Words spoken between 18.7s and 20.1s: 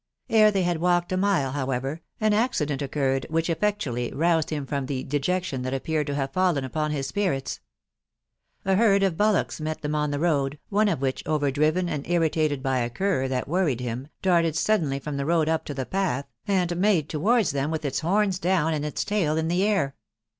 and its tail in the air.